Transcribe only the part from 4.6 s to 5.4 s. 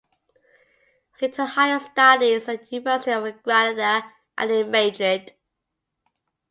Madrid.